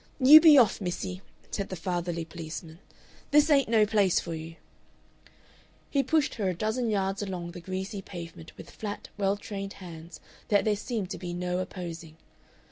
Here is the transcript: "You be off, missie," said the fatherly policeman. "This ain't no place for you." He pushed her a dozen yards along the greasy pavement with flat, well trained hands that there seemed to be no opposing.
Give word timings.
"You 0.19 0.41
be 0.41 0.57
off, 0.57 0.81
missie," 0.81 1.21
said 1.51 1.69
the 1.69 1.75
fatherly 1.75 2.25
policeman. 2.25 2.79
"This 3.29 3.51
ain't 3.51 3.69
no 3.69 3.85
place 3.85 4.19
for 4.19 4.33
you." 4.33 4.55
He 5.91 6.01
pushed 6.01 6.33
her 6.41 6.49
a 6.49 6.55
dozen 6.55 6.89
yards 6.89 7.21
along 7.21 7.51
the 7.51 7.61
greasy 7.61 8.01
pavement 8.01 8.51
with 8.57 8.71
flat, 8.71 9.09
well 9.19 9.37
trained 9.37 9.73
hands 9.73 10.19
that 10.47 10.65
there 10.65 10.75
seemed 10.75 11.11
to 11.11 11.19
be 11.19 11.35
no 11.35 11.59
opposing. 11.59 12.17